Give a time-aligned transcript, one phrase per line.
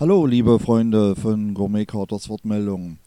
[0.00, 2.98] Hallo, liebe Freunde von Gourmet Carters Wortmeldung.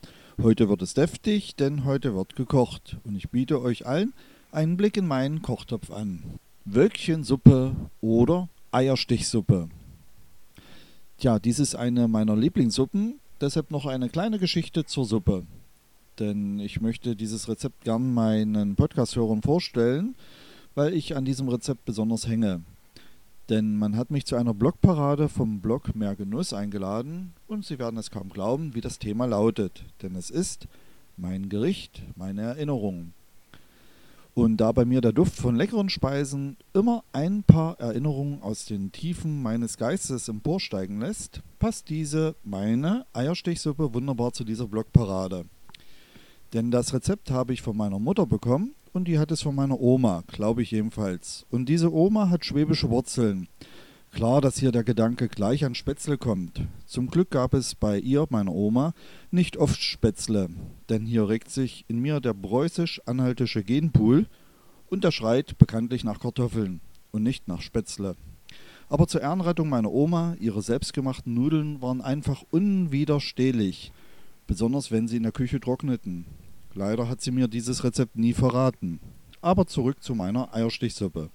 [0.44, 4.12] Heute wird es deftig, denn heute wird gekocht und ich biete euch allen
[4.52, 6.22] einen Blick in meinen Kochtopf an.
[6.66, 9.70] Wölkchensuppe oder Eierstichsuppe.
[11.18, 15.46] Tja, dies ist eine meiner Lieblingssuppen, deshalb noch eine kleine Geschichte zur Suppe.
[16.20, 20.16] Denn ich möchte dieses Rezept gern meinen Podcast-Hörern vorstellen,
[20.76, 22.66] weil ich an diesem Rezept besonders hänge.
[23.52, 27.98] Denn man hat mich zu einer Blogparade vom Blog Mehr Genuss eingeladen und Sie werden
[27.98, 29.84] es kaum glauben, wie das Thema lautet.
[30.02, 30.70] Denn es ist
[31.18, 33.12] mein Gericht, meine Erinnerung.
[34.34, 38.94] Und da bei mir der Duft von leckeren Speisen immer ein paar Erinnerungen aus den
[38.94, 45.44] Tiefen meines Geistes emporsteigen lässt, passt diese, meine Eierstichsuppe, wunderbar zu dieser Blogparade.
[46.54, 49.80] Denn das Rezept habe ich von meiner Mutter bekommen und die hat es von meiner
[49.80, 51.46] Oma, glaube ich jedenfalls.
[51.50, 53.48] Und diese Oma hat schwäbische Wurzeln.
[54.12, 56.62] Klar, dass hier der Gedanke gleich an Spätzle kommt.
[56.86, 58.94] Zum Glück gab es bei ihr, meiner Oma,
[59.32, 60.50] nicht oft Spätzle,
[60.90, 64.26] denn hier regt sich in mir der preußisch-anhaltische Genpool
[64.90, 68.18] und der schreit bekanntlich nach Kartoffeln und nicht nach Spätzle.
[68.90, 73.94] Aber zur Ehrenrettung meiner Oma, ihre selbstgemachten Nudeln waren einfach unwiderstehlich,
[74.48, 76.26] besonders wenn sie in der Küche trockneten.
[76.74, 79.00] Leider hat sie mir dieses Rezept nie verraten.
[79.42, 81.30] Aber zurück zu meiner Eierstichsuppe.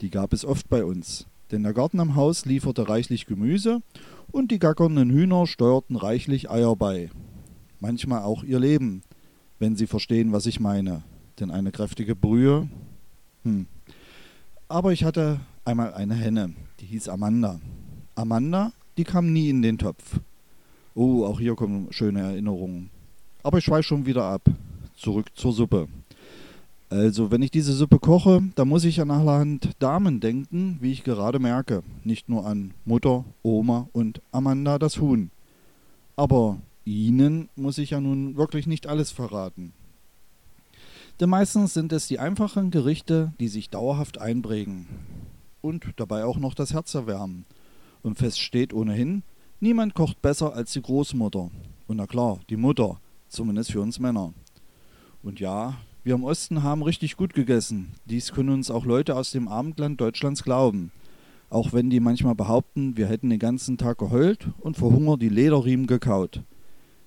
[0.00, 3.80] Die gab es oft bei uns, denn der Garten am Haus lieferte reichlich Gemüse
[4.30, 7.10] und die gackernden Hühner steuerten reichlich Eier bei.
[7.80, 9.02] Manchmal auch ihr Leben,
[9.58, 11.02] wenn Sie verstehen, was ich meine.
[11.40, 12.68] Denn eine kräftige Brühe.
[13.44, 13.66] Hm.
[14.68, 17.60] Aber ich hatte einmal eine Henne, die hieß Amanda.
[18.14, 20.20] Amanda, die kam nie in den Topf.
[20.94, 22.90] Oh, auch hier kommen schöne Erinnerungen.
[23.46, 24.42] Aber ich schweife schon wieder ab.
[24.96, 25.86] Zurück zur Suppe.
[26.90, 31.04] Also, wenn ich diese Suppe koche, dann muss ich an allerhand Damen denken, wie ich
[31.04, 31.84] gerade merke.
[32.02, 35.30] Nicht nur an Mutter, Oma und Amanda das Huhn.
[36.16, 39.72] Aber Ihnen muss ich ja nun wirklich nicht alles verraten.
[41.20, 44.88] Denn meistens sind es die einfachen Gerichte, die sich dauerhaft einprägen
[45.60, 47.44] und dabei auch noch das Herz erwärmen.
[48.02, 49.22] Und fest steht ohnehin,
[49.60, 51.52] niemand kocht besser als die Großmutter.
[51.86, 52.98] Und na klar, die Mutter,
[53.36, 54.32] zumindest für uns Männer.
[55.22, 57.92] Und ja, wir im Osten haben richtig gut gegessen.
[58.06, 60.90] Dies können uns auch Leute aus dem Abendland Deutschlands glauben.
[61.50, 65.28] Auch wenn die manchmal behaupten, wir hätten den ganzen Tag geheult und vor Hunger die
[65.28, 66.42] Lederriemen gekaut.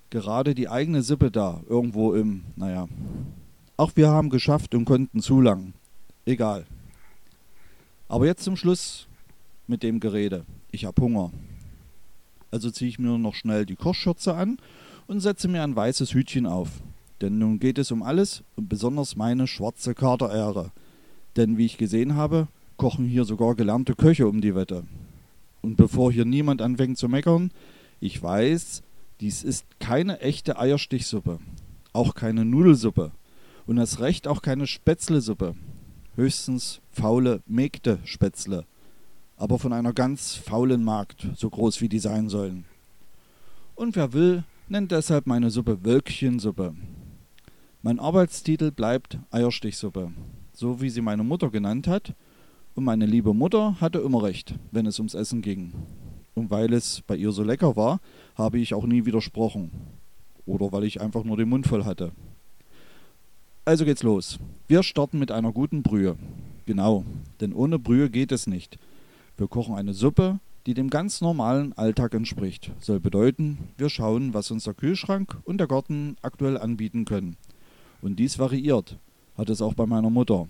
[0.08, 2.88] Gerade die eigene Sippe da, irgendwo im, naja.
[3.76, 5.72] Auch wir haben geschafft und konnten zu lang.
[6.24, 6.66] Egal.
[8.08, 9.08] Aber jetzt zum Schluss
[9.66, 10.44] mit dem Gerede.
[10.70, 11.32] Ich hab Hunger.
[12.50, 14.58] Also ziehe ich mir noch schnell die Kochschürze an
[15.10, 16.68] und setze mir ein weißes Hütchen auf.
[17.20, 20.70] Denn nun geht es um alles und besonders meine schwarze Katerehre.
[21.34, 24.84] Denn wie ich gesehen habe, kochen hier sogar gelernte Köche um die Wette.
[25.62, 27.50] Und bevor hier niemand anfängt zu meckern,
[27.98, 28.84] ich weiß,
[29.18, 31.40] dies ist keine echte Eierstichsuppe,
[31.92, 33.10] auch keine Nudelsuppe
[33.66, 35.56] und erst recht auch keine Spätzlesuppe.
[36.14, 38.64] Höchstens faule Mägde Spätzle,
[39.36, 42.64] aber von einer ganz faulen Magd, so groß wie die sein sollen.
[43.74, 46.74] Und wer will, nennt deshalb meine Suppe Wölkchensuppe.
[47.82, 50.12] Mein Arbeitstitel bleibt Eierstichsuppe,
[50.52, 52.14] so wie sie meine Mutter genannt hat,
[52.76, 55.72] und meine liebe Mutter hatte immer recht, wenn es ums Essen ging.
[56.34, 58.00] Und weil es bei ihr so lecker war,
[58.36, 59.72] habe ich auch nie widersprochen.
[60.46, 62.12] Oder weil ich einfach nur den Mund voll hatte.
[63.64, 64.38] Also geht's los.
[64.68, 66.16] Wir starten mit einer guten Brühe.
[66.64, 67.04] Genau,
[67.40, 68.78] denn ohne Brühe geht es nicht.
[69.36, 72.72] Wir kochen eine Suppe, die dem ganz normalen Alltag entspricht.
[72.80, 77.36] Soll bedeuten, wir schauen, was uns der Kühlschrank und der Garten aktuell anbieten können.
[78.02, 78.98] Und dies variiert,
[79.36, 80.48] hat es auch bei meiner Mutter.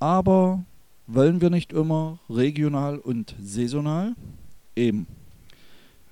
[0.00, 0.64] Aber
[1.06, 4.14] wollen wir nicht immer regional und saisonal?
[4.76, 5.06] Eben.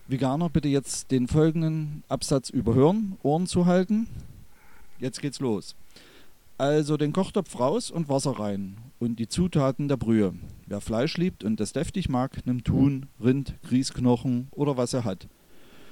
[0.08, 4.08] Veganer, bitte jetzt den folgenden Absatz überhören, Ohren zu halten.
[5.00, 5.75] Jetzt geht's los.
[6.59, 10.33] Also den Kochtopf raus und Wasser rein und die Zutaten der Brühe.
[10.67, 15.28] Wer Fleisch liebt und es deftig mag, nimmt Huhn, Rind, Grießknochen oder was er hat.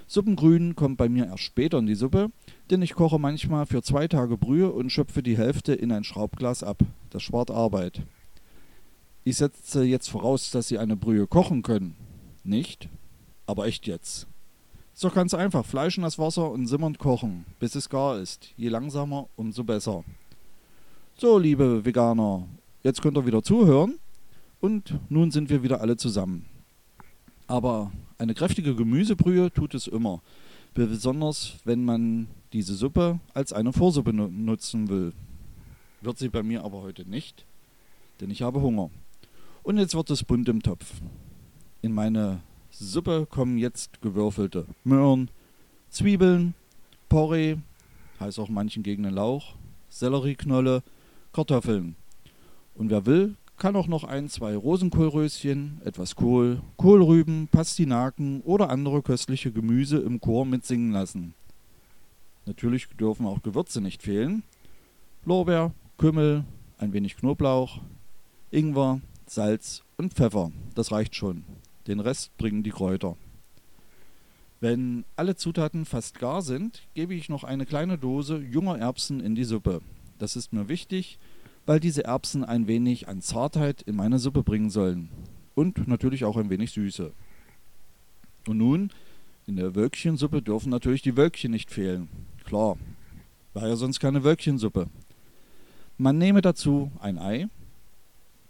[0.07, 2.31] Suppengrün kommt bei mir erst später in die Suppe,
[2.71, 6.63] denn ich koche manchmal für zwei Tage Brühe und schöpfe die Hälfte in ein Schraubglas
[6.63, 6.83] ab.
[7.11, 8.01] Das spart Arbeit.
[9.23, 11.95] Ich setze jetzt voraus, dass Sie eine Brühe kochen können.
[12.43, 12.89] Nicht?
[13.47, 14.27] Aber echt jetzt.
[15.01, 15.67] Doch ganz einfach.
[15.67, 18.49] Fleisch in das Wasser und simmernd kochen, bis es gar ist.
[18.57, 20.05] Je langsamer, umso besser.
[21.17, 22.49] So, liebe Veganer,
[22.83, 24.01] jetzt könnt ihr wieder zuhören.
[24.61, 26.45] Und nun sind wir wieder alle zusammen.
[27.47, 30.23] Aber eine kräftige Gemüsebrühe tut es immer.
[30.75, 35.13] Besonders wenn man diese Suppe als eine Vorsuppe nutzen will.
[36.01, 37.47] Wird sie bei mir aber heute nicht,
[38.21, 38.91] denn ich habe Hunger.
[39.63, 40.95] Und jetzt wird es bunt im Topf.
[41.81, 42.41] In meine
[42.71, 45.31] Suppe kommen jetzt gewürfelte Möhren,
[45.91, 46.55] Zwiebeln,
[47.09, 47.59] Porree,
[48.19, 49.55] heißt auch manchen Gegenden Lauch,
[49.91, 50.83] Sellerieknolle,
[51.35, 51.97] Kartoffeln.
[52.77, 59.03] Und wer will, kann auch noch ein, zwei Rosenkohlröschen, etwas Kohl, Kohlrüben, Pastinaken oder andere
[59.03, 61.35] köstliche Gemüse im Chor mitsingen lassen.
[62.47, 64.45] Natürlich dürfen auch Gewürze nicht fehlen.
[65.25, 66.45] Lorbeer, Kümmel,
[66.79, 67.81] ein wenig Knoblauch,
[68.53, 70.53] Ingwer, Salz und Pfeffer.
[70.77, 71.43] Das reicht schon.
[71.89, 73.17] Den Rest bringen die Kräuter.
[74.61, 79.35] Wenn alle Zutaten fast gar sind, gebe ich noch eine kleine Dose junger Erbsen in
[79.35, 79.81] die Suppe.
[80.25, 81.19] Das ist mir wichtig,
[81.67, 85.11] weil diese Erbsen ein wenig an Zartheit in meine Suppe bringen sollen.
[85.55, 87.13] Und natürlich auch ein wenig Süße.
[88.47, 88.91] Und nun,
[89.47, 92.09] in der Wölkchensuppe dürfen natürlich die Wölkchen nicht fehlen.
[92.47, 92.79] Klar,
[93.53, 94.89] war ja sonst keine Wölkchensuppe.
[95.99, 97.49] Man nehme dazu ein Ei.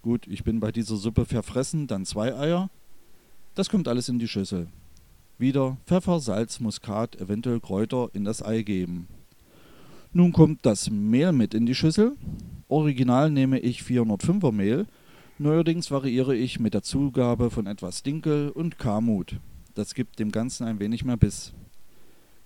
[0.02, 2.70] Gut, ich bin bei dieser Suppe verfressen, dann zwei Eier.
[3.56, 4.68] Das kommt alles in die Schüssel.
[5.38, 9.08] Wieder Pfeffer, Salz, Muskat, eventuell Kräuter in das Ei geben.
[10.16, 12.12] Nun kommt das Mehl mit in die Schüssel.
[12.68, 14.86] Original nehme ich 405er Mehl.
[15.38, 19.40] Neuerdings variiere ich mit der Zugabe von etwas Dinkel und Kamut.
[19.74, 21.52] Das gibt dem Ganzen ein wenig mehr Biss.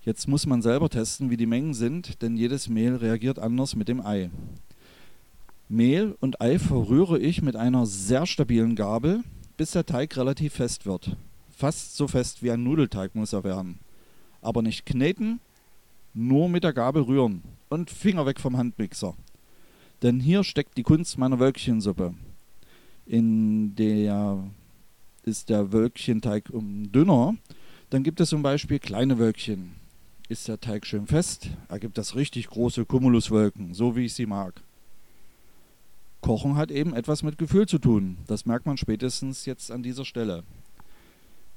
[0.01, 3.87] Jetzt muss man selber testen, wie die Mengen sind, denn jedes Mehl reagiert anders mit
[3.87, 4.31] dem Ei.
[5.67, 9.21] Mehl und Ei verrühre ich mit einer sehr stabilen Gabel,
[9.57, 11.15] bis der Teig relativ fest wird.
[11.51, 13.77] Fast so fest wie ein Nudelteig muss er werden.
[14.41, 15.39] Aber nicht kneten,
[16.15, 19.15] nur mit der Gabel rühren und Finger weg vom Handmixer.
[20.01, 22.13] Denn hier steckt die Kunst meiner Wölkchensuppe.
[23.05, 24.43] In der
[25.23, 27.35] ist der Wölkchenteig dünner,
[27.89, 29.75] dann gibt es zum Beispiel kleine Wölkchen.
[30.27, 34.61] Ist der Teig schön fest, ergibt das richtig große Cumuluswolken, so wie ich sie mag.
[36.21, 38.17] Kochen hat eben etwas mit Gefühl zu tun.
[38.27, 40.43] Das merkt man spätestens jetzt an dieser Stelle.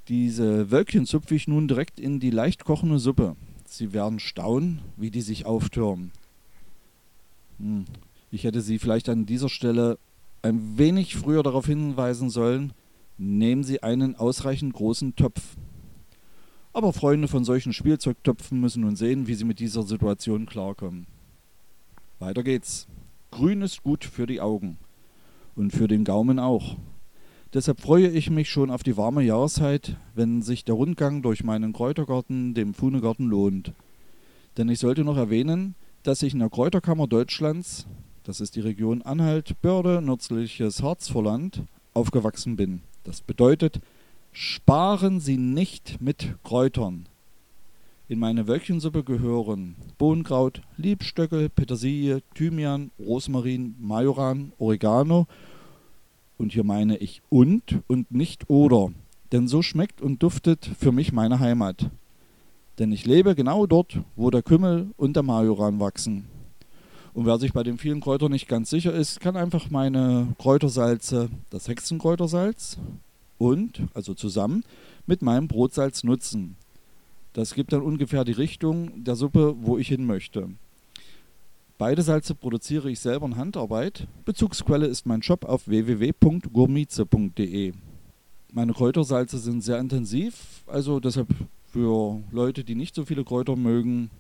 [0.09, 3.37] Diese Wölkchen zupfe ich nun direkt in die leicht kochende Suppe.
[3.73, 6.13] Sie werden staunen, wie die sich auftürmen.
[7.59, 7.87] Hm.
[8.31, 9.99] Ich hätte Sie vielleicht an dieser Stelle
[10.43, 12.75] ein wenig früher darauf hinweisen sollen,
[13.17, 15.57] nehmen Sie einen ausreichend großen Topf.
[16.75, 21.07] Aber Freunde von solchen Spielzeugtöpfen müssen nun sehen, wie sie mit dieser Situation klarkommen.
[22.19, 22.87] Weiter geht's.
[23.31, 24.77] Grün ist gut für die Augen
[25.57, 26.77] und für den Gaumen auch.
[27.55, 31.75] Deshalb freue ich mich schon auf die warme Jahreszeit, wenn sich der Rundgang durch meinen
[31.75, 33.73] Kräutergarten, dem Fuhnegarten, lohnt.
[34.57, 37.87] Denn ich sollte noch erwähnen, dass ich in der Kräuterkammer Deutschlands,
[38.25, 41.63] das ist die Region Anhalt, Börde, nürzliches Harzvorland,
[41.93, 42.81] aufgewachsen bin.
[43.05, 43.81] Das bedeutet,
[44.33, 47.05] sparen Sie nicht mit Kräutern.
[48.09, 55.27] In meine Wölkchensuppe gehören Bohnenkraut, Liebstöckel, Petersilie, Thymian, Rosmarin, Majoran, Oregano
[56.39, 58.93] und hier meine ich und und nicht oder,
[59.33, 61.91] denn so schmeckt und duftet für mich meine Heimat.
[62.79, 66.27] Denn ich lebe genau dort, wo der Kümmel und der Majoran wachsen.
[67.15, 71.29] Und wer sich bei den vielen Kräutern nicht ganz sicher ist, kann einfach meine Kräutersalze,
[71.51, 72.79] das Hexenkräutersalz
[73.37, 74.65] und, also zusammen,
[75.07, 76.57] mit meinem Brotsalz nutzen.
[77.35, 80.49] Das gibt dann ungefähr die Richtung der Suppe, wo ich hin möchte.
[81.79, 84.07] Beide Salze produziere ich selber in Handarbeit.
[84.25, 87.73] Bezugsquelle ist mein Shop auf www.gourmize.de.
[88.53, 91.29] Meine Kräutersalze sind sehr intensiv, also deshalb
[91.65, 94.11] für Leute, die nicht so viele Kräuter mögen,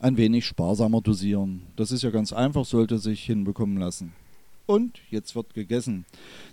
[0.00, 1.62] ein wenig sparsamer dosieren.
[1.76, 4.14] Das ist ja ganz einfach, sollte sich hinbekommen lassen.
[4.66, 6.04] Und jetzt wird gegessen.